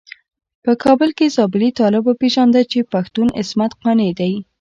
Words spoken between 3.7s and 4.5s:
قانع دی.